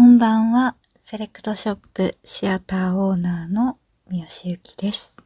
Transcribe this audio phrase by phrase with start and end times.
[0.00, 0.76] こんばんは。
[0.96, 3.76] セレクトショップシアターオーナーの
[4.08, 5.22] 三好ゆきです。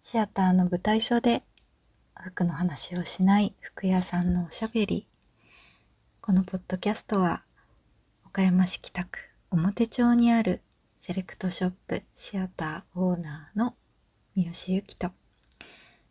[0.00, 1.42] シアターの舞台袖、
[2.14, 5.08] 服の話をしない服屋さんのおしゃべり。
[6.20, 7.42] このポッドキャストは、
[8.24, 9.18] 岡山市北区
[9.50, 10.62] 表町にある
[11.00, 13.74] セレクトショップシアターオーナーの
[14.36, 15.10] 三好ゆきと、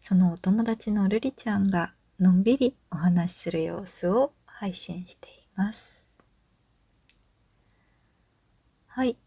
[0.02, 6.13] そのお友達のルリちゃんがのんびりお話しする様子を配信しています。
[8.96, 9.18] はい。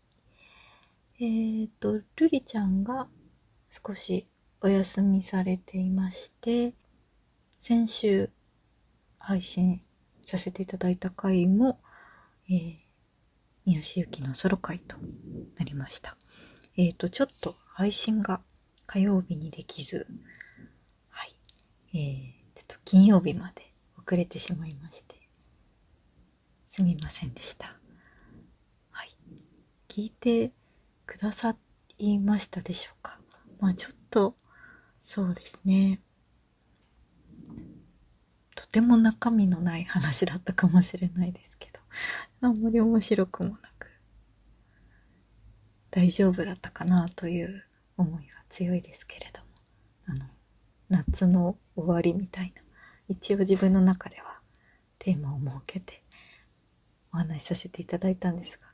[1.18, 3.08] えーと、ルリちゃんが
[3.68, 4.28] 少し
[4.60, 6.72] お休みされていまして、
[7.58, 8.30] 先週
[9.18, 9.82] 配信
[10.22, 11.80] させていただいた回も、
[12.48, 12.76] えー、
[13.66, 14.98] 三好ゆきのソロ回と
[15.58, 16.16] なりました。
[16.76, 18.42] えーと、ちょっと配信が
[18.86, 20.06] 火曜日にできず、
[21.08, 21.34] はい。
[21.92, 25.16] えー、ちょっと金曜日まで遅れてしまいまして、
[26.68, 27.75] すみませんでした。
[29.96, 30.52] 聞いて
[31.06, 31.56] くださ
[31.96, 33.18] いましたでしょうか？
[33.60, 34.34] まあちょっと、
[35.00, 36.02] そうですね。
[38.54, 41.80] とても中身のない話だったかもしれないですけど、
[42.42, 43.88] あんまり面白くもなく、
[45.90, 47.64] 大丈夫だったかなという
[47.96, 49.46] 思いが強いですけれども、
[50.08, 50.26] あの、
[50.90, 52.60] 夏の終わりみたいな、
[53.08, 54.40] 一応自分の中では
[54.98, 56.02] テーマを設けて
[57.14, 58.65] お話しさせていただいたんですが、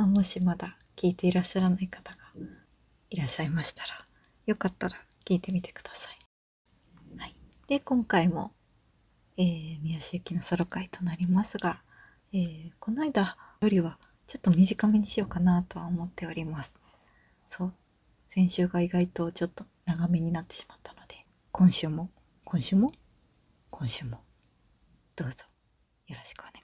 [0.00, 2.18] まあ、もしまだ聞いていらっしゃらない方が
[3.10, 4.06] いらっしゃいましたら、
[4.46, 7.18] よかったら聞いてみてください。
[7.18, 7.36] はい。
[7.66, 8.52] で、今回も、
[9.36, 11.82] えー、三好ゆきのソロ会となりますが、
[12.32, 16.80] えー、この間よりはちょっと短めにしようかなとは思っております。
[17.44, 17.74] そう。
[18.28, 22.08] 先週が意外とちょっと長めになってしまったので、今週も、
[22.44, 22.90] 今週も、
[23.68, 24.22] 今週も、
[25.14, 25.44] どうぞ
[26.06, 26.59] よろしくお願いします。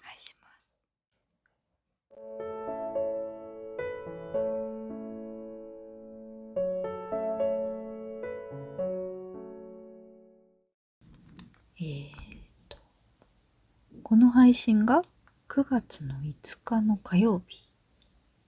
[14.08, 15.02] この配信が
[15.48, 17.68] 9月の5日の火曜日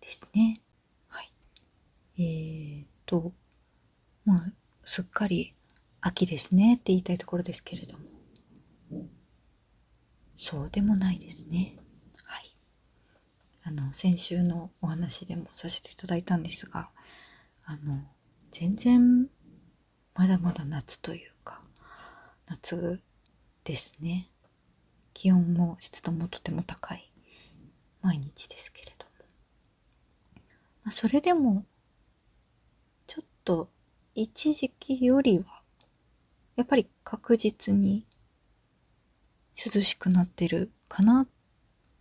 [0.00, 0.60] ですね。
[1.08, 1.32] はい。
[2.16, 3.32] えーと、
[4.24, 4.52] まあ、
[4.84, 5.56] すっかり
[6.00, 9.08] 秋ですねって言いたいところですけれども、
[10.36, 11.74] そうでもないですね。
[12.22, 12.56] はい。
[13.64, 16.88] あの、先週のお話でもさせていただいたんですが、
[17.64, 17.98] あの、
[18.52, 19.26] 全然
[20.14, 21.60] まだまだ夏というか、
[22.46, 23.02] 夏
[23.64, 24.30] ですね。
[25.14, 27.10] 気温も湿度もとても高い
[28.02, 29.10] 毎日ですけれども。
[30.84, 31.64] まあ、それでも、
[33.06, 33.68] ちょっと
[34.14, 35.62] 一時期よりは、
[36.56, 38.06] やっぱり確実に
[39.54, 41.28] 涼しくなってるかなっ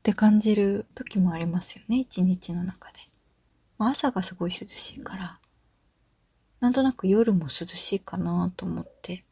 [0.03, 2.99] て感じる時もありますよね、一日の中で。
[3.77, 5.39] まあ、朝がすごい涼しいから、
[6.59, 9.23] なんとなく夜も涼しいかなと思って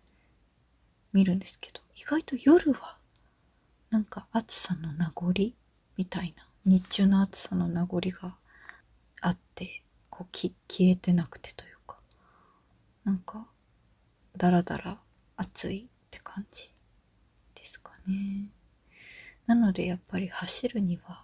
[1.13, 2.97] 見るんですけど、意外と夜は
[3.95, 5.31] なんか暑さの名残
[5.95, 8.35] みたいな日中の暑さの名残が
[9.21, 11.97] あってこう消えてなくてというか
[13.05, 13.47] なんか
[14.35, 14.99] だらだら
[15.37, 16.73] 暑いって感じ
[17.53, 18.49] ですかね。
[19.47, 21.23] なのでやっぱり走るには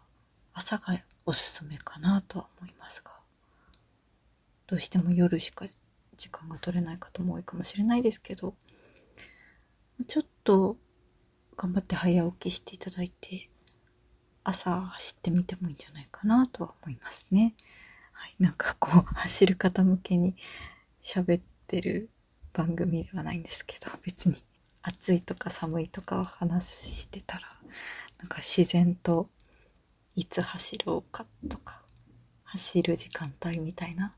[0.54, 3.12] 朝がおすすめかなとは思いますが
[4.68, 5.66] どうしても夜しか
[6.16, 8.56] 時間が取れない方も多いかもしれないですけど
[10.08, 10.78] ちょっと
[11.62, 13.48] 頑張って早起きしていただいて
[14.44, 17.54] 朝走ってみてもいいんじゃないかなとは思いますね。
[18.14, 20.36] はい、なんかこう 走る方向けに
[21.04, 22.10] 喋ってる
[22.52, 24.44] 番組ではないんですけど別に
[24.82, 27.44] 暑いとか寒いとかを話してたら
[28.18, 29.30] なんか自然と
[30.16, 31.84] いつ走ろうかとか
[32.44, 34.16] 走る時間帯みたいな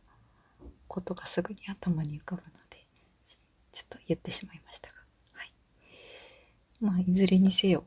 [0.87, 2.87] ことがすぐに頭に浮かぶので
[3.73, 4.92] ちょっと言ってしまいました。
[6.83, 7.85] まあ、いずれにせよ、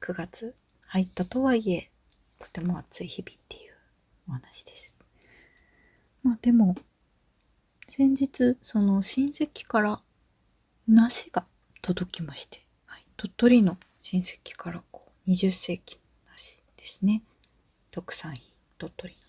[0.00, 0.56] 9月
[0.86, 1.90] 入ったとはいえ、
[2.38, 3.74] とても暑い日々っていう
[4.30, 4.98] お話です。
[6.22, 6.74] まあでも、
[7.86, 10.00] 先日、その親戚から
[10.86, 11.44] 梨が
[11.82, 15.98] 届きまして、はい、鳥取の親戚からこう、20世紀
[16.30, 17.22] 梨ですね。
[17.90, 18.42] 特産品、
[18.78, 19.20] 鳥取の。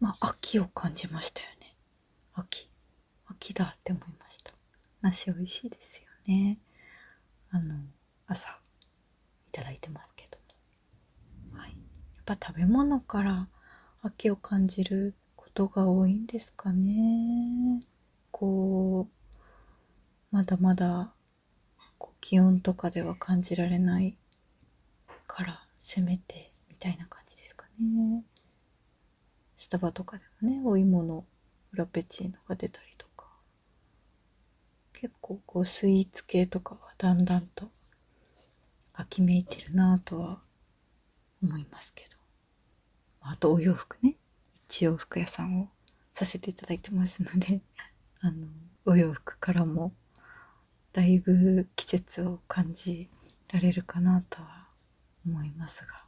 [0.00, 1.74] まあ、秋を感じましたよね。
[2.34, 2.68] 秋。
[3.28, 4.19] 秋だって思いました。
[5.02, 6.58] 梨美味しいですよね。
[7.50, 7.74] あの、
[8.26, 8.48] 朝
[9.48, 10.38] いただいてますけど
[11.52, 11.58] も。
[11.58, 11.70] はい。
[11.70, 11.78] やっ
[12.24, 13.48] ぱ食べ物から
[14.02, 17.80] 秋を感じることが多いんですかね。
[18.30, 19.46] こう、
[20.30, 21.12] まだまだ
[22.20, 24.16] 気温とかでは感じられない
[25.26, 28.22] から攻めてみたいな感じですかね。
[29.56, 31.24] スタバとかでもね、お芋の
[31.70, 33.09] フラペチーノが出たりとか。
[35.00, 37.70] 結構こうスイーツ系とかはだんだんと
[38.92, 40.42] 秋めいてるなぁとは
[41.42, 42.18] 思いますけど。
[43.22, 44.16] あとお洋服ね。
[44.68, 45.70] 一洋服屋さんを
[46.12, 47.62] させていただいてますので、
[48.20, 48.46] あの、
[48.84, 49.94] お洋服からも
[50.92, 53.08] だいぶ季節を感じ
[53.48, 54.68] られるかなとは
[55.24, 56.04] 思いますが、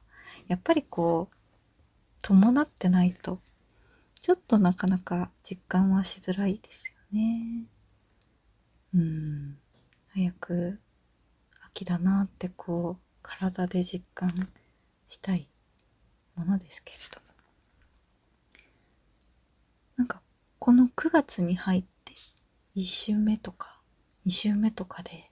[0.49, 1.37] やっぱりこう、
[2.21, 3.41] 伴ってないと、
[4.21, 7.65] ちょっとなかなか実感はしづらいですよね。
[8.94, 9.59] うん。
[10.09, 10.81] 早く
[11.67, 14.49] 秋だなってこう、体で実感
[15.06, 15.49] したい
[16.35, 17.27] ものですけれども。
[19.97, 20.23] なんか、
[20.59, 22.12] この9月に入って
[22.77, 23.83] 1週目とか
[24.25, 25.23] 2週目とかでい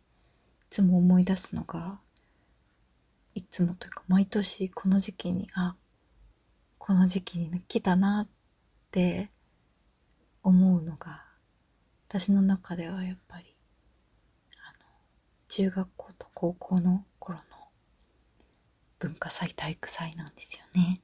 [0.68, 2.00] つも思い出すのが、
[3.34, 5.76] いつもというか毎年この時期に、あ、
[6.78, 8.28] この時期に来たなっ
[8.90, 9.30] て
[10.42, 11.24] 思うのが、
[12.08, 13.49] 私の中ではやっぱり、
[15.50, 17.42] 中学校と高校の頃の
[19.00, 21.00] 文化祭体育祭なんですよね。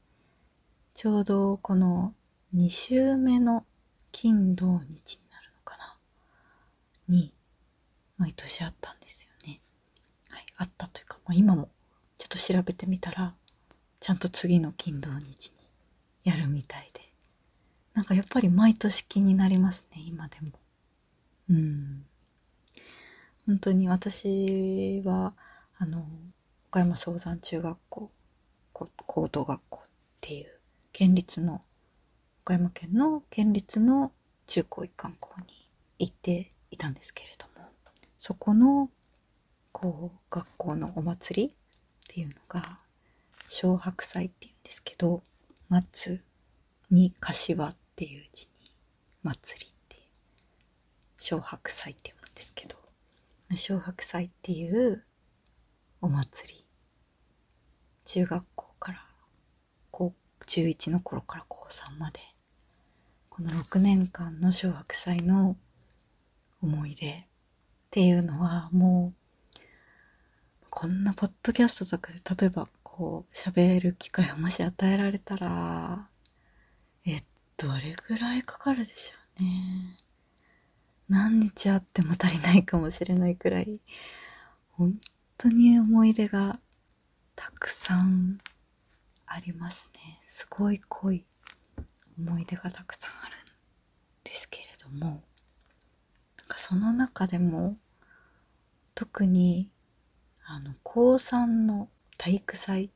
[0.95, 2.15] ちょうどこの
[2.55, 3.67] 2週目の
[4.13, 5.99] 金土日になるのかな？
[7.09, 7.35] に
[8.19, 9.61] 毎年あったんですよね。
[10.31, 11.69] はい、あったというか、まあ、今も
[12.17, 13.35] ちょっと調べてみたら
[13.99, 15.57] ちゃんと次の金土日に
[16.23, 17.01] やるみたいで
[17.95, 20.53] なんかやっぱり毎年気になりますね今でも
[21.51, 22.07] うん
[23.47, 25.33] 本当に私は
[25.79, 26.05] あの
[26.71, 28.11] 岡山総山中学校
[28.73, 29.89] 高等学校っ
[30.21, 30.47] ていう
[30.93, 31.63] 県立の
[32.45, 34.11] 岡山県の県立の
[34.47, 35.47] 中高一貫校に
[35.99, 37.69] 行っていたんですけれども
[38.19, 38.91] そこの
[39.71, 41.53] こう学校のお祭りっ
[42.09, 42.79] ていうのが
[43.47, 45.23] 小白菜っていうんですけど
[45.69, 46.21] 松
[46.91, 48.51] に柏っていう字に
[49.23, 50.03] 祭りっていう
[51.17, 52.86] 小白菜って読むんですけど
[53.55, 55.05] 小白菜っていう
[56.01, 56.67] お祭り。
[58.05, 59.07] 中学校から
[59.91, 60.15] 高
[60.47, 62.21] 中1の頃から高3まで。
[63.29, 65.57] この6年間の小白菜の
[66.63, 67.25] 思い出っ
[67.91, 69.13] ていうのはも
[69.53, 69.57] う
[70.71, 76.09] こんなポッドキャストとかで例えばこう喋る機会をもし与えられたら
[77.07, 77.21] え
[77.57, 79.97] どれぐらいかかるでしょうね。
[81.09, 83.81] 何日あっても足りないかもしれないくらい
[84.73, 84.99] 本
[85.39, 86.59] 当に思い出が
[87.35, 88.39] たくさん
[89.27, 90.23] ありますね。
[90.27, 91.25] すごい濃い
[92.19, 93.39] 思い出がたくさんあるん
[94.25, 95.07] ですけれども
[96.39, 97.77] なんかその中でも
[98.95, 99.71] 特に
[100.45, 102.91] あの高3の体育祭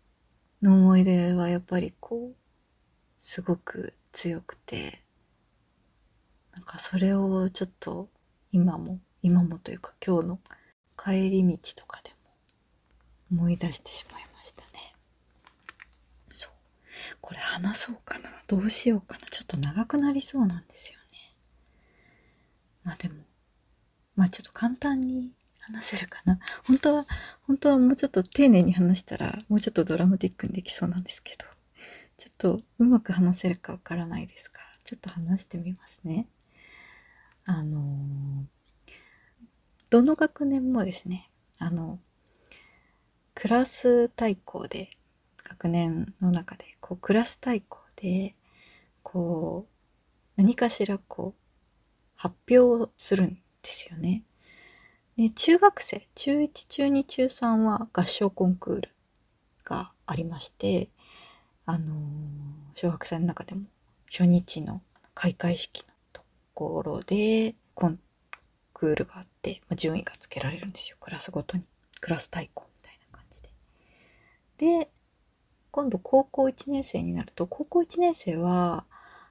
[0.63, 2.37] の思い出はやっぱりこう
[3.19, 5.00] すごく強くて
[6.61, 8.11] なんかそれをちょっと
[8.53, 10.39] 今も今もというか今日の
[10.95, 12.11] 帰り道とかで
[13.31, 14.95] も思い出してしまいましたね。
[16.35, 16.53] そう。
[17.23, 18.31] これ話そうかな。
[18.47, 19.21] どうしようかな。
[19.31, 21.35] ちょっと長くなりそうなんですよね。
[22.85, 23.15] まあでも
[24.17, 25.31] まあちょっと簡単に
[25.61, 26.41] 話せるかな。
[26.67, 27.07] 本当は
[27.47, 31.47] 本当はもうちょっと丁寧に話したらもうちょっとドラマティックにできそうなんですけど。
[32.19, 36.27] ちょっとうまく話せるかわからないですがちょっと話してみますね。
[37.51, 38.47] あの
[39.91, 41.99] どの学年もですねあの
[43.35, 44.91] クラス対抗で
[45.43, 48.37] 学年の中でこうクラス対抗で
[49.03, 49.73] こう
[50.37, 51.41] 何かしらこう
[52.15, 54.23] 発表するんですよね。
[55.17, 58.95] で中学生中1中2中3は合唱コンクール
[59.65, 60.89] がありまして
[61.67, 61.97] あの
[62.75, 63.63] 小学生の中でも
[64.09, 64.83] 初日の
[65.15, 65.90] 開会式の
[66.69, 67.99] ころでコン
[68.75, 71.65] クールがあって、まあ、順位がつけられるんですよクラスごとに
[72.01, 73.51] クラス対抗みたいな感じで。
[74.85, 74.91] で
[75.71, 78.85] 今度高校1年生になると高校1年生は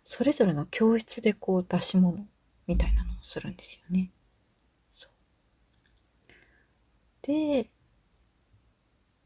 [0.04, 2.26] それぞれの教室でこう出し物
[2.66, 4.12] みたいなのをするんですよね。
[7.22, 7.70] で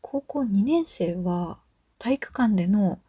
[0.01, 1.59] 高校2年生は
[1.97, 2.99] 体育館での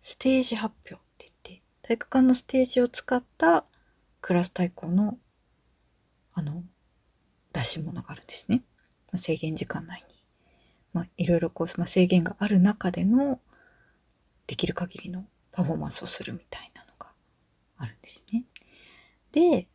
[0.00, 3.64] ステージ発表って言って体育館のステージを使った
[4.20, 5.18] クラス対抗の
[6.32, 6.62] あの
[7.52, 8.62] 出し物があるんですね。
[9.10, 10.14] まあ、制限時間内に。
[10.92, 13.40] まあ、いろいろこう、まあ、制限がある中での
[14.46, 17.08] できる限りのパフォーマンスをするみたいなのが
[17.78, 18.44] あるんですね。
[19.32, 19.68] で、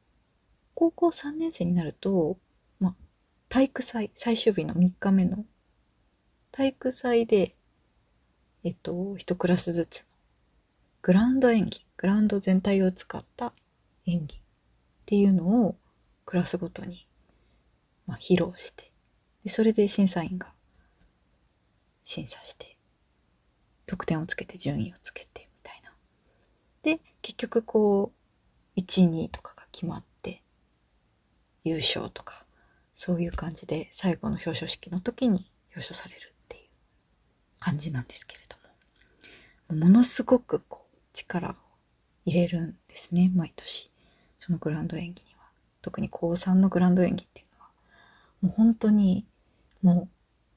[0.73, 2.37] 高校3年生になると、
[2.79, 2.95] まあ、
[3.49, 5.45] 体育祭、最終日の3日目の
[6.51, 7.55] 体育祭で
[8.65, 10.05] えっと、一クラスずつ
[11.03, 13.53] グラウンド演技、グラウンド全体を使った
[14.05, 14.39] 演技っ
[15.05, 15.75] ていうのを
[16.25, 17.07] クラスごとに、
[18.07, 18.91] まあ、披露して、
[19.43, 20.53] でそれで審査員が
[22.05, 22.77] 審査して、
[23.88, 25.91] 得点をつけて順位をつけてみたいな。
[26.83, 28.12] で、結局こ
[28.75, 30.43] う、1位、2とかが決まって、
[31.63, 32.45] 優勝とか、
[32.93, 36.63] そういう感じで最後の表彰式の時に表彰されるっていう
[37.59, 41.53] 感じなんですけれども、ものすごくこう、力を
[42.25, 43.89] 入れるんですね、毎年。
[44.45, 45.49] そのグランド演技には。
[45.81, 47.71] 特に高3のグランド演技っていうのは、
[48.41, 49.25] もう本当に、
[49.81, 50.09] もう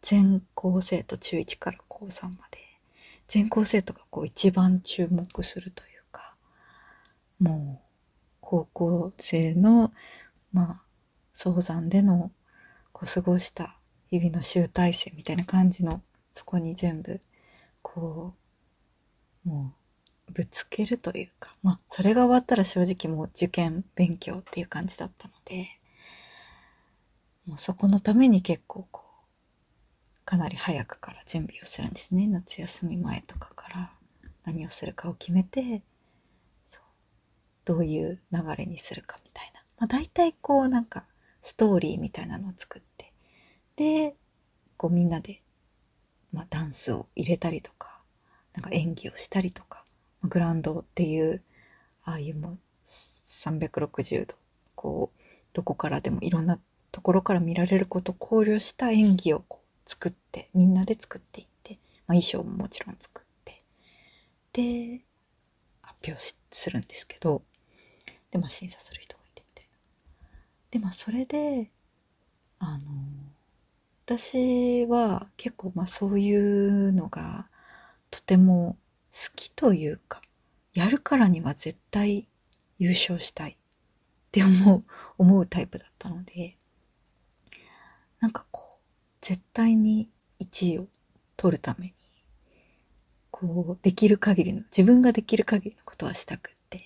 [0.02, 2.58] 全校生徒中1から高3まで、
[3.28, 6.34] 全校生徒がこう一番注目するというか、
[7.38, 7.88] もう
[8.42, 9.94] 高校生の、
[10.52, 10.82] まあ、
[11.32, 12.30] 早産での
[12.92, 13.78] こう過ごした
[14.10, 16.02] 日々の集大成みたいな感じの、
[16.34, 17.22] そこに全部、
[17.80, 18.34] こ
[19.46, 19.77] う、もう
[20.32, 25.68] ぶつけるというか、まあ、それが終わったら正直もう受験勉強っていう感じだったので、
[27.46, 32.26] もうそこのために結構こう、かなり早くから準備をするんですね。
[32.26, 33.92] 夏休み前とかから
[34.44, 35.82] 何をするかを決めて、
[36.66, 36.82] そう
[37.64, 39.62] どういう流れにするかみたいな。
[39.78, 41.04] まあ、大体こうなんか
[41.40, 43.14] ストーリーみたいなのを作って、
[43.76, 44.14] で、
[44.76, 45.42] こうみんなで、
[46.32, 48.02] まあ、ダンスを入れたりとか、
[48.52, 49.84] なんか演技をしたりとか、
[50.24, 51.42] グランドっていう
[52.04, 54.34] ああいうもう360度
[54.74, 55.20] こう
[55.52, 56.58] どこからでもいろんな
[56.92, 63.62] ところから見られることを考慮した演技をこう作ってみんなで作っていって、まあ、衣装ももちろん作って
[64.52, 65.00] で
[65.82, 66.20] 発表
[66.50, 67.42] するんですけど
[68.30, 70.38] でまあ審査する人がいてみたいな。
[70.70, 71.70] でまあそれで
[72.58, 72.80] あの
[74.04, 77.48] 私は結構まあそういうのが
[78.10, 78.76] とても
[79.18, 80.22] 好きというか、
[80.74, 82.28] やるからには絶対
[82.78, 83.56] 優勝したいっ
[84.30, 84.84] て思う、
[85.18, 86.56] 思うタイプだったので、
[88.20, 90.08] なんかこう、絶対に
[90.40, 90.86] 1位を
[91.36, 91.94] 取るために、
[93.32, 96.78] こう、できる限りの、自分ができる限りのことはしたくって。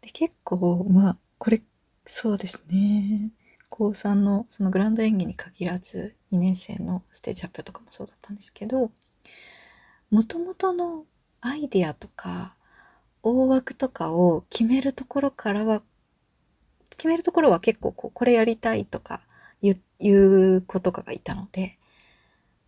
[0.00, 1.60] で、結構、まあ、これ、
[2.06, 3.32] そうですね。
[3.68, 8.92] 高3のそのグランド演技に限らず、2年生のステージ発表とかもそうだったんですけど、
[10.10, 11.04] もともとの
[11.40, 12.54] アイディアとか
[13.22, 15.82] 大枠とかを決めるところからは
[16.90, 19.20] 決めるところは結構こうこれやりたいとか
[19.62, 21.78] いういう子とかがいたので。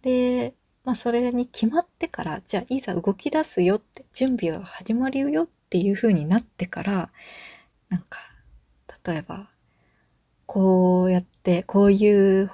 [0.02, 7.10] でまあそれに決まってからじゃあいざ動き出すよって準備は始まるよっていう風になってから
[7.90, 8.18] なんか
[9.04, 9.50] 例えば
[10.46, 12.50] こうやってこういう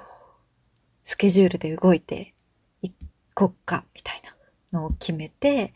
[1.05, 2.33] スケジュールで動いて
[2.81, 2.91] い
[3.33, 4.21] こっかみたい
[4.71, 5.73] なのを決めて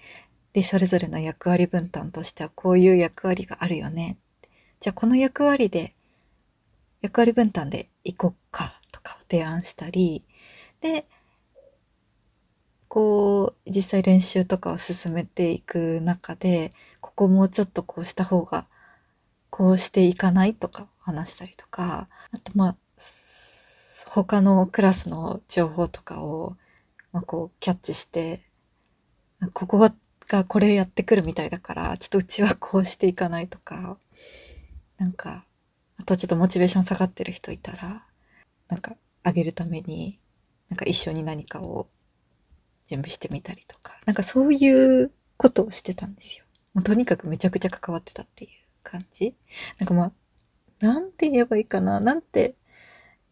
[0.53, 4.17] で、それぞれの役割分担としてはこういう役割があるよね。
[4.79, 5.95] じゃあこの役割で、
[7.01, 10.23] 役割分担でいこうかとかを提案したり、
[10.81, 11.05] で、
[12.87, 18.67] こう、実際練習とかを進めていく中で、ここもうちょっとこうした方が、
[19.49, 22.75] こうしていかないとか話したりとか、あとまあ、
[24.07, 26.57] 他のクラスの情報とかを、
[27.13, 28.41] まあ、こうキャッチして、
[29.53, 29.93] ここは
[30.31, 33.97] がこれやってくるみたいだから、ちょっとうちはこうしていかないとか、
[34.97, 35.45] なんか、
[35.97, 38.05] あとちょっとモチベーション下がってる人いたら、
[38.69, 38.95] なんか
[39.25, 40.19] 上げるために、
[40.69, 41.89] なんか一緒に何かを
[42.87, 46.45] 準備してみたりとか、なんかそういうことをしてたんですよ。
[46.73, 48.51] もうとにかくめちゃくちゃ関わってたっていう
[48.83, 49.35] 感じ。
[49.79, 50.11] なんかまあ、
[50.79, 51.99] なんて言えばいいかな。
[51.99, 52.55] なんて、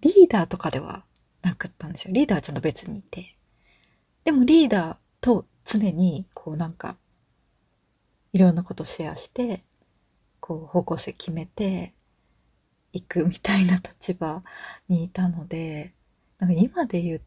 [0.01, 1.05] リーダーとかでは
[1.43, 2.11] なかったんですよ。
[2.13, 3.37] リーダーはちゃんと別にいて。
[4.25, 6.97] でもリーダーと常にこうなんか
[8.33, 9.61] いろんなことシェアして
[10.39, 11.93] こう方向性決めて
[12.91, 14.41] いくみたいな立場
[14.87, 15.93] にいたので
[16.39, 17.21] なんか今で言う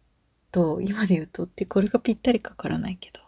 [0.50, 3.20] と今で言うとってこれがぴったりかからないけど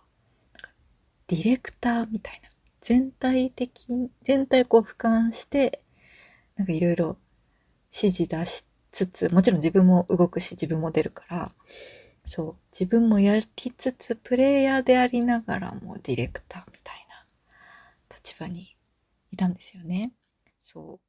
[1.28, 3.86] ディレクターみたいな全体的
[4.22, 5.80] 全体こう俯瞰して
[6.56, 7.16] なんかいろいろ
[7.92, 11.52] 指示出しつつもちろん自分も動くし自分も出るから
[12.24, 12.56] そう。
[12.72, 18.76] 自分もやりつつ、プレイヤーでありながらもディレクターみたいな立場に
[19.30, 20.12] いたんですよね。
[20.62, 21.00] そう。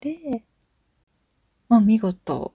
[0.00, 0.42] で、
[1.68, 2.54] まあ見事、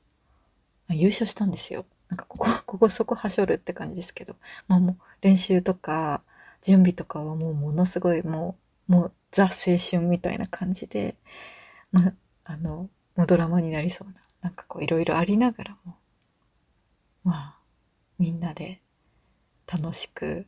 [0.87, 1.85] まあ優勝したんですよ。
[2.09, 4.35] なんかここ、ここそこはしょるって感じですけど、
[4.67, 6.21] まあもう練習とか、
[6.61, 8.57] 準備とかはもうものすごいも
[8.89, 11.15] う、もうザ青春みたいな感じで、
[11.91, 15.95] ま、あの、もうドラマになりそうな、なんかこういろいろありながらも、
[17.23, 17.59] まあ、
[18.19, 18.81] みんなで
[19.67, 20.47] 楽しく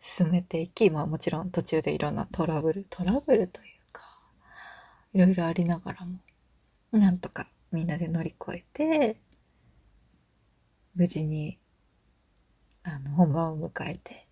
[0.00, 4.02] 進めていき、まあもちろん途中でいろんなトラブル、トラブルというか、
[5.14, 6.18] いろいろありながらも、
[6.92, 9.20] なんとかみんなで乗り越えて、
[10.94, 11.58] 無事に、
[12.84, 14.25] あの、本番を迎えて、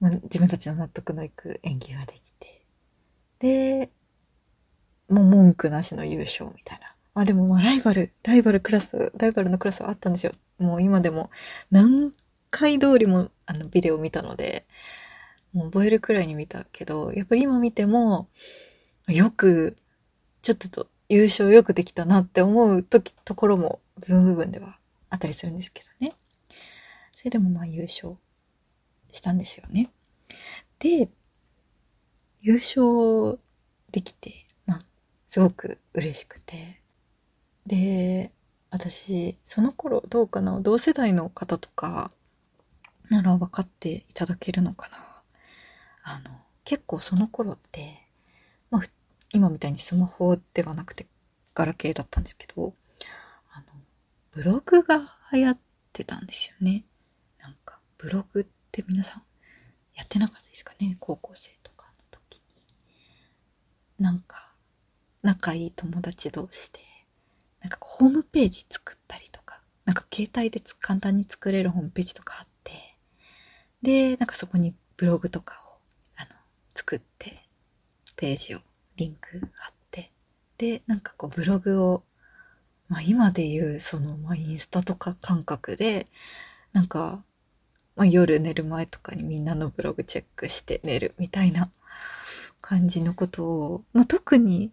[0.00, 2.62] 自分たちの納得のいく演技ができて、
[3.40, 3.90] で、
[5.08, 6.94] もう文句なしの優勝みたいな。
[7.14, 10.32] あでもまあライバル、ライバルクラス、ライバルのクラスはあったんですよ。
[10.58, 11.30] もう今でも
[11.70, 12.12] 何
[12.50, 14.66] 回通りもあのビデオ見たので、
[15.52, 18.28] もう覚えるくらいに見たけど、やっぱり今見ても、
[19.08, 19.76] よく、
[20.42, 24.78] ちょっと優勝よくできたなって思う時、ところも部分部分では
[25.10, 26.14] あったりするんですけどね。
[27.16, 28.16] それでもまあ優勝
[29.10, 29.90] したんですよね。
[30.78, 31.08] で、
[32.40, 33.38] 優勝
[33.92, 34.78] できて、まあ、
[35.26, 36.80] すごく嬉しくて。
[37.66, 38.30] で、
[38.70, 42.10] 私、その頃どうかな同世代の方とか
[43.10, 44.98] なら分かっていただけるのかな
[46.04, 46.30] あの、
[46.64, 48.08] 結構その頃って、
[48.70, 48.82] まあ、
[49.32, 51.06] 今みたいにスマホではなくて
[51.54, 52.74] ガラケーだったんですけど、
[53.52, 53.66] あの、
[54.32, 55.00] ブログが
[55.32, 55.58] 流行っ
[55.92, 56.84] てたんですよね。
[57.40, 59.22] なんか、ブログって皆さん
[59.94, 60.96] やってなかったですかね？
[61.00, 62.42] 高校生とかの時に。
[63.98, 64.52] なんか、
[65.22, 66.80] 仲いい友達同士で、
[67.60, 72.96] なんかホームページ作ったりとか、なんか携帯で簡単に作れるホームページとかあって、
[73.82, 75.78] で、なんかそこにブログとかを、
[76.16, 76.30] あの、
[76.74, 77.42] 作って、
[78.16, 78.60] ページを
[78.96, 80.12] リンク貼って、
[80.58, 82.04] で、なんかこうブログを、
[82.88, 86.06] まあ今で言う、その、まあインスタとか感覚で、
[86.72, 87.24] なんか、
[87.98, 91.70] まあ、夜寝る前とかにみんなのブログチェックして寝るみたいな
[92.60, 94.70] 感じのことを、まあ、特に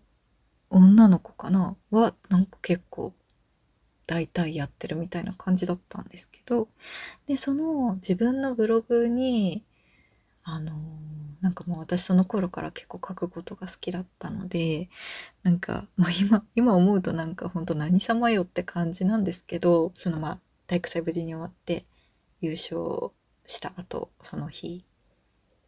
[0.70, 3.14] 女の子かなはなんか結構
[4.06, 6.68] 大体やってるみたいな感じだったんですけど
[7.26, 9.64] でその自分のブログに
[10.44, 10.74] あの
[11.42, 14.90] なんかもう私その頃から結構書くことが好きだったので
[15.42, 21.86] なんか、まあ、今今思うとなんか本当何様よって感じなんですけどそのまあ体育祭無事に終わって
[22.42, 23.12] 優勝
[23.46, 24.86] した後その日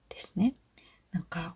[0.09, 0.55] ですね。
[1.11, 1.55] なんか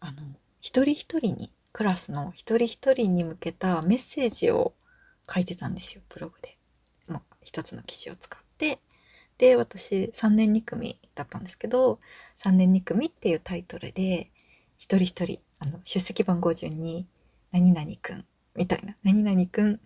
[0.00, 0.22] あの
[0.60, 4.74] 一人一人にクラスの一人一人に向けたメッセージを
[5.32, 6.56] 書いてたんですよブログで、
[7.06, 8.78] まあ、一つの記事を使って。
[9.38, 11.98] で私3年2組だったんですけど
[12.36, 14.30] 3年2組っていうタイトルで
[14.78, 17.06] 一人一人あの出席番号順に
[17.50, 19.80] 「何々くん」みたいな「何々くん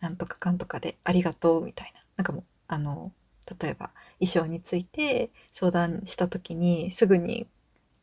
[0.00, 2.00] なんとかかんとかでありがとう」みたいな。
[2.16, 3.12] なんかもうあの
[3.60, 7.46] 例えば衣装について相談した時にすぐに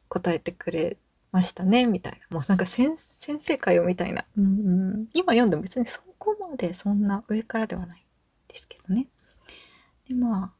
[0.10, 0.98] 答えてくれ
[1.32, 2.38] ましたねみたいな。
[2.38, 2.98] もうなんか先
[3.40, 4.26] 生かよみたいな。
[4.38, 8.06] うん今読んでも別にそこまでそんな上からではない
[8.48, 9.08] ですけどね。
[10.08, 10.54] でま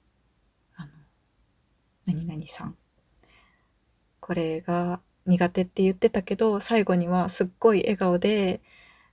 [0.78, 0.92] ああの
[2.06, 2.78] 何々さん。
[4.20, 8.62] これが苦手って言ってたけど最後にはすっごい笑顔で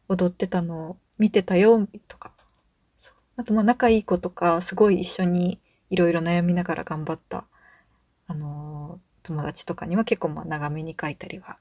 [0.09, 2.33] 踊ってたのを見てたよとか。
[3.37, 5.59] あとまあ仲いい子とかすごい一緒に
[5.91, 7.47] いろいろ悩みながら頑張った
[8.27, 11.59] あのー、友達とかには結構まあ長めに書いたりは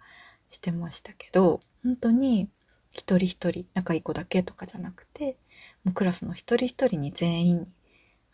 [0.49, 2.49] してましたけど本当に
[2.91, 5.37] 一人一人仲いい子だけとかじゃなくて
[5.83, 7.67] もうクラスの一人一人に全員に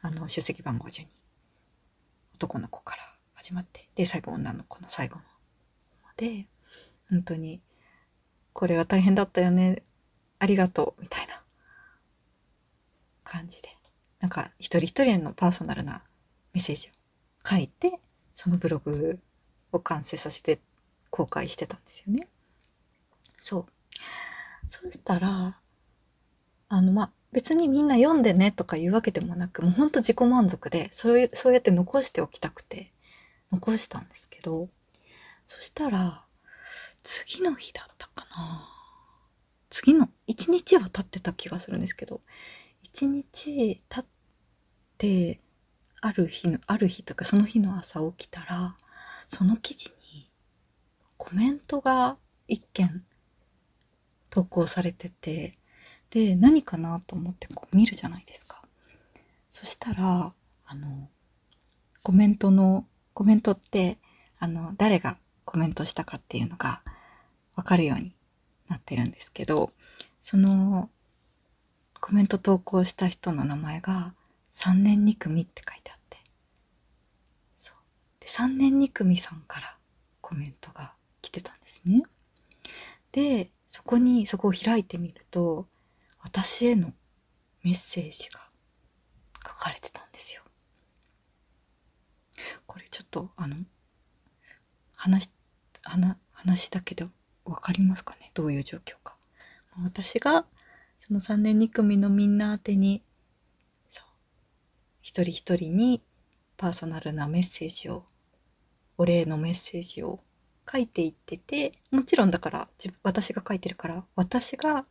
[0.02, 1.13] あの出席番号順に
[2.36, 5.21] 男の子から始まってで最後女の子の最後の
[6.04, 6.47] まで
[7.10, 7.62] 本当に
[8.54, 9.84] これは大変だったよね
[10.39, 11.41] ありがとうみたいな
[13.23, 13.69] 感じで
[14.19, 16.03] なんか一人一人のパーソナルな
[16.53, 16.91] メッセージを
[17.47, 17.99] 書いて
[18.36, 19.19] そのブログ
[19.71, 20.60] を完成させて
[21.10, 22.27] 公開してたんですよね。
[23.38, 23.65] そう。
[24.69, 25.60] そしたら、
[26.69, 32.91] あの、ま、別にみんな読んでねとか言うわけでもなく、もうほんと自己満足で、そういう、そうやって残しておきたくて、
[33.51, 34.69] 残したんですけど、
[35.47, 36.25] そしたら、
[37.03, 38.67] 次の日だったかな
[39.69, 42.21] 次の、一日は経ってた気がするんですけど、
[42.91, 44.06] 一日経っ
[44.97, 45.39] て、
[46.02, 48.75] ある日の、ある日とかその日の朝起きたら、
[49.28, 50.32] その記事に
[51.15, 53.06] コメントが一件
[54.32, 55.54] 投稿されてて、
[56.10, 58.63] で、何かなと思ってこう見るじゃないですか。
[59.52, 60.34] そしたら、
[60.65, 61.10] あの、
[62.02, 63.99] コメントの、コメントって、
[64.39, 66.82] あの、誰がコメントしたかっていうのが
[67.56, 68.15] わかるように
[68.67, 69.73] なってるんですけど、
[70.23, 70.89] その
[72.01, 74.13] コメント投稿した人の名前が
[74.53, 76.17] 3年2組って書いてあって。
[77.57, 77.75] そう。
[78.19, 79.77] で、3年2組さんから
[80.21, 82.03] コメントが来てたんですね
[83.12, 85.67] で、そこに、そこを開いてみると、
[86.19, 86.93] 私への
[87.63, 88.39] メッセージが
[89.45, 90.43] 書かれてたんですよ。
[92.65, 93.55] これちょっと、あの、
[94.95, 95.31] 話、
[95.83, 97.07] 話、話だけで
[97.45, 98.31] わかりますかね？
[98.33, 99.15] どういう状況か。
[99.83, 100.45] 私が、
[101.10, 103.02] その3年2組のみんな宛てに、
[103.89, 104.06] そう、
[105.02, 106.04] 一人一人に
[106.56, 108.06] パーソナルなメッセージを、
[108.95, 110.19] お礼のメッセージを
[110.72, 112.69] 書いていってて、もちろんだから、
[113.02, 114.86] 私が書いてるから、私が、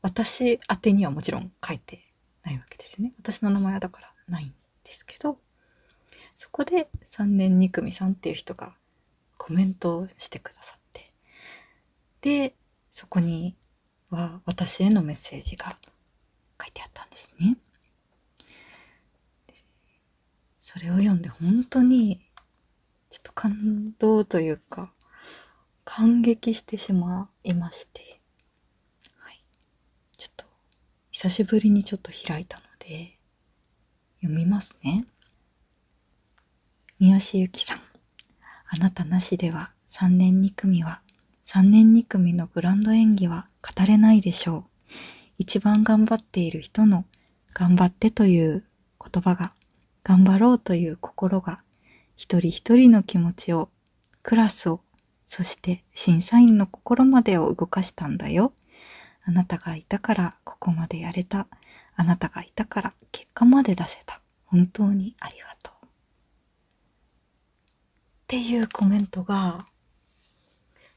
[0.00, 1.98] 私宛てにはもちろん書いて
[2.42, 3.12] ないわけですよね。
[3.18, 5.38] 私の名前はだからないんですけど、
[6.38, 8.74] そこで3年2組さんっていう人が
[9.36, 11.12] コメントをしてくださって、
[12.22, 12.54] で、
[12.90, 13.58] そこに
[14.10, 15.76] は私へのメッセージが
[16.60, 17.56] 書いてあったんですね。
[20.60, 22.20] それを読んで本当に
[23.10, 24.92] ちょっと感動というか
[25.84, 28.20] 感激してしまいまして、
[29.16, 29.42] はい、
[30.16, 30.44] ちょっと
[31.10, 33.18] 久しぶりにちょっと開いたので
[34.20, 35.06] 読みますね。
[37.00, 37.80] 三好由紀さん。
[38.70, 41.00] あなたなしでは3年2組は
[41.46, 44.64] 3年2組のグランド演技は語れないでしょう。
[45.38, 47.04] 一番頑張っている人の
[47.54, 48.64] 頑張ってという
[49.12, 49.54] 言葉が、
[50.04, 51.62] 頑張ろうという心が、
[52.16, 53.70] 一人一人の気持ちを、
[54.22, 54.80] クラスを、
[55.26, 58.52] そして審査員の心までを動かしたんだよ。
[59.24, 61.46] あなたがいたからここまでやれた。
[61.94, 64.22] あなたがいたから結果まで出せた。
[64.46, 65.86] 本当にありがとう。
[65.86, 65.88] っ
[68.26, 69.66] ていうコメントが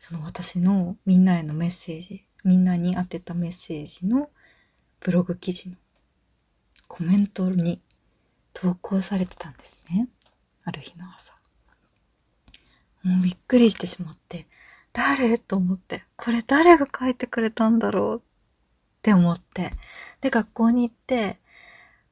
[0.01, 4.29] その私のみんなへのメッセージ、みんなに当てたメッセージの
[4.99, 5.75] ブログ記事の
[6.87, 7.79] コメントに
[8.53, 10.07] 投稿されてたんですね。
[10.63, 11.33] ある日の朝。
[13.03, 14.47] もうびっくりしてしまって、
[14.93, 15.37] 誰？
[15.37, 18.17] と思って、これ誰が書いてくれたんだろう？
[18.17, 18.21] っ
[19.01, 19.71] て思って、
[20.19, 21.39] で、学校に行って、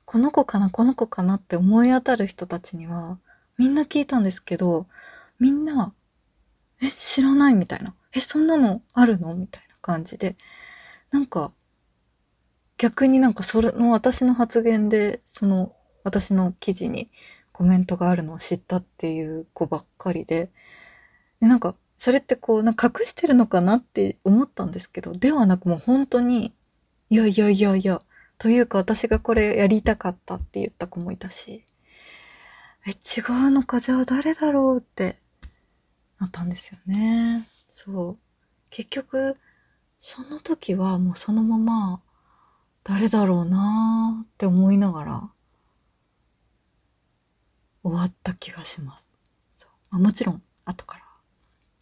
[0.05, 1.35] この子かな、この子かな？
[1.35, 3.19] って思い当たる人たちには、
[3.57, 4.87] みんな聞いたんですけど、
[5.39, 5.93] みんな
[6.81, 7.93] え、知らないみたいな。
[8.13, 9.35] え、そんなのあるの？
[9.35, 9.68] みたいな。
[9.81, 10.35] 感じで。
[11.11, 11.51] なんか、
[12.77, 17.09] 逆になんかそれの私の発言で、その私の記事に
[17.51, 20.49] コメントがあるのを知ったっていう子ばっかりで、
[21.41, 26.53] でなんか、それってこう、なんか隠してるのかなって思ったんですけど、ではなくもう本当に、
[27.09, 28.01] いやいやいやいや、
[28.37, 31.65] というか私がこれやりたかったって言った子もいたし、
[32.87, 35.19] え、違うのか、じゃあ誰だろうって
[36.19, 37.45] なったんですよね。
[37.67, 38.17] そう。
[38.69, 39.35] 結局、
[39.99, 42.01] その時はもうそのまま、
[42.83, 45.29] 誰だろうなーって思いながら、
[47.83, 49.07] 終わった気がします。
[49.53, 49.71] そう。
[49.91, 51.03] まあ、もちろん、後から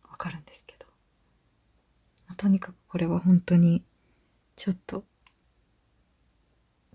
[0.10, 0.86] わかるんですけど。
[2.28, 3.84] まあ、とにかくこれは本当に、
[4.56, 5.04] ちょっと、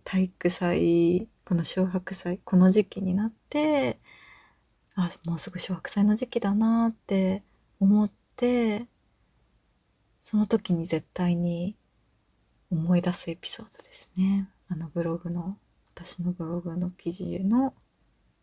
[0.04, 4.00] 体育祭、この小白祭、この時期になって、
[4.94, 7.42] あもうすぐ小学祭の時期だなって
[7.80, 8.86] 思って
[10.22, 11.76] その時に絶対に
[12.70, 14.48] 思い出すエピソードですね。
[14.68, 15.58] あのブログの
[15.94, 17.74] 私のブログの記事への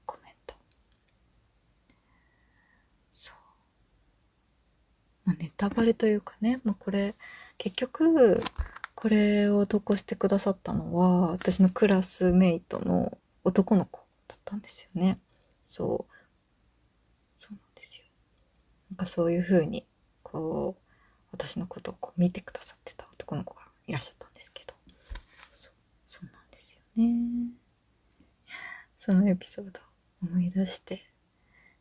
[0.05, 0.55] コメント。
[3.11, 3.35] そう、
[5.25, 7.15] まあ、ネタバレというかね、まあ、これ
[7.57, 8.41] 結局
[8.93, 15.17] これを投稿してくださったのは私のクラスメイトの男の子だったんですよね。
[15.63, 16.13] そう。
[17.37, 18.03] そうなんですよ。
[18.91, 19.85] なんかそういう風に、
[20.21, 20.88] こう、
[21.31, 24.73] 私のことをこう見てくださってた男の子がいらっしゃったんですけど、
[25.51, 25.73] そう、
[26.05, 27.51] そうなんですよね。
[28.97, 31.09] そのエピソードを思い出して、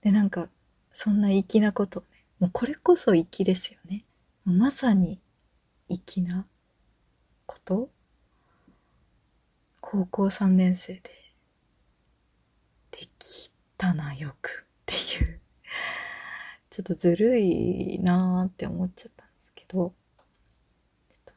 [0.03, 0.49] で、なんか、
[0.93, 4.05] そんな粋なことをね、もうこれこそ粋ですよね。
[4.45, 5.21] まさに
[5.89, 6.47] 粋な
[7.47, 7.91] こと。
[9.81, 11.03] 高校3年生で
[12.91, 15.41] できたなよくっていう。
[16.71, 19.28] ちょっとずるいなーって思っちゃった
[19.69, 19.95] ど、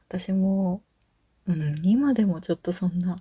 [0.08, 0.82] 私も、
[1.48, 3.17] うん、今でもちょっとそんな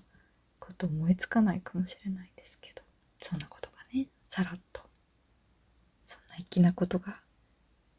[0.58, 2.82] こと思いつかないかもしれないですけど、
[3.18, 4.82] そんなことがね、さらっと、
[6.06, 7.20] そんな粋なことが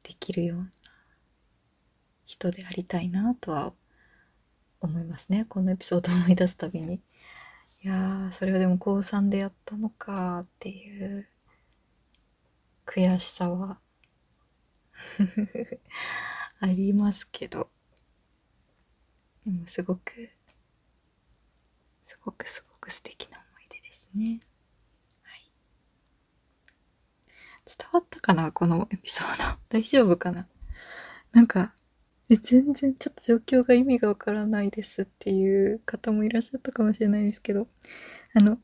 [0.03, 0.71] できるような
[2.25, 3.73] 人でありたいなとは
[4.79, 5.45] 思いますね。
[5.45, 7.01] このエピソードを思い出すたびに。
[7.83, 11.27] いやー、それはでも高3でやったのかっていう
[12.85, 13.79] 悔しさは
[16.63, 17.69] ありますけど、
[19.43, 20.29] でもすごく、
[22.03, 24.41] すごくすごく素敵な思い出ですね。
[25.23, 25.51] はい。
[27.65, 29.59] 伝わったかなこのエピソード。
[29.69, 30.47] 大丈夫かな？
[31.31, 31.73] なんか、
[32.29, 37.67] 全然ちょっと状況が意味がわからないですっていう方もいらっしゃったかもしれないですけど、
[38.35, 38.59] あの、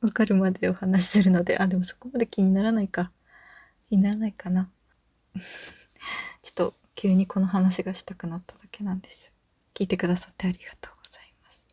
[0.00, 3.10] わかるまでお話しするので、あ、でもそこまで気にならないか。
[3.88, 4.70] 気にならないかな。
[6.42, 9.32] ちょっと急にこの話がしたくなっただけなんです。
[9.72, 11.64] 聞いてくださってありがとうございます。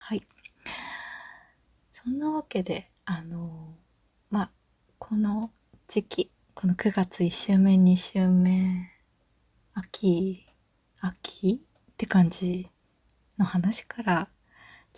[0.00, 0.22] はい。
[1.92, 3.76] そんなわけで、あの、
[4.30, 4.50] まあ、
[4.98, 5.52] この
[5.86, 8.90] 時期、この9月1週目、2週目、
[9.74, 10.44] 秋、
[10.98, 12.68] 秋って感じ
[13.38, 14.28] の話から、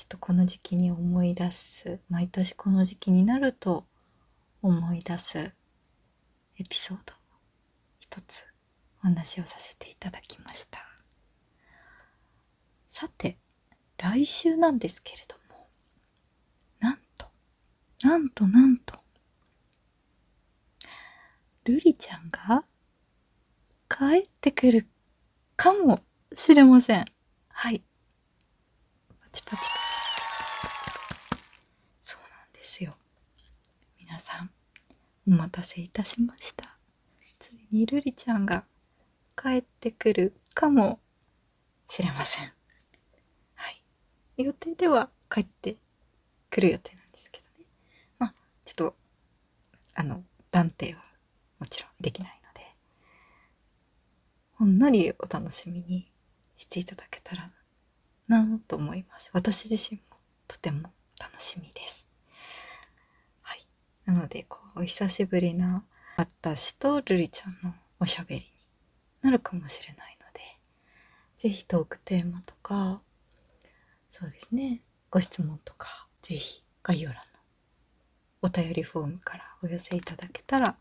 [0.02, 3.86] ちょっとこの時期に思い出す、毎年この時期になると
[4.60, 5.52] 思い出すエ
[6.68, 7.14] ピソード、
[8.00, 8.42] 一つ
[8.98, 10.80] お話をさせていただきました。
[12.88, 13.38] さて、
[13.96, 15.68] 来週なんですけれども、
[16.80, 16.90] な
[18.18, 18.98] んとなんと、
[21.62, 22.64] ルリちゃんが
[23.88, 24.88] 帰ってくる
[25.54, 26.00] かも
[26.34, 27.04] しれません。
[27.50, 27.84] はい。
[29.20, 31.42] パチパチパチパチパチパチ。
[32.02, 32.96] そうなんですよ。
[34.00, 34.50] 皆さん、
[35.26, 36.76] お待たせいたしました。
[37.38, 38.64] ついにルリちゃんが
[39.36, 41.00] 帰ってくるかも
[41.88, 42.52] しれません。
[43.54, 43.82] はい。
[44.36, 45.76] 予定では帰って
[46.50, 47.66] くる予定なんですけどね
[48.18, 48.34] まあ。
[48.64, 48.96] ちょっと、
[49.94, 51.02] あの、断定は
[51.58, 52.60] もちろんできないので、
[54.54, 56.12] ほんのりお楽しみに
[56.56, 57.50] していただけたら
[58.28, 59.30] なと思います。
[59.32, 62.11] 私自身もとても楽しみです。
[64.04, 65.84] なので、こう、お久しぶりな
[66.16, 68.46] 私とルリちゃんのおしゃべりに
[69.22, 70.40] なるかもしれないので、
[71.36, 73.00] ぜひトークテーマとか、
[74.10, 77.22] そうですね、ご質問とか、ぜひ概要欄の
[78.42, 80.76] お便りフォームからお寄せいただけたら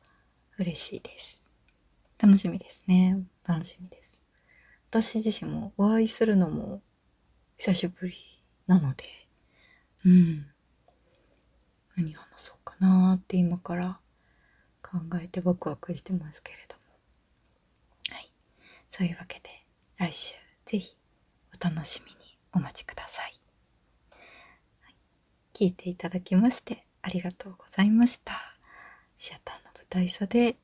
[0.57, 1.51] 嬉しいです。
[2.19, 3.23] 楽しみですね。
[3.43, 4.21] 楽しみです。
[4.89, 6.81] 私自身もお会いするのも
[7.57, 8.15] 久しぶり
[8.67, 9.05] なので、
[10.05, 10.47] うん。
[11.95, 13.99] 何話そうなって今から
[14.81, 16.81] 考えてワクワクしてますけれども。
[18.09, 18.31] はい。
[18.89, 19.49] そういうわけで
[19.97, 20.33] 来週
[20.65, 20.97] ぜひ
[21.55, 22.17] お楽しみに
[22.53, 23.39] お待ちください。
[24.11, 24.95] はい、
[25.53, 28.33] 聞いていただきましてありがとうございました。
[29.17, 30.55] シアターの舞台袖、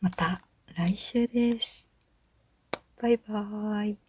[0.00, 0.42] また
[0.74, 1.90] 来週です。
[3.00, 4.07] バイバーイ。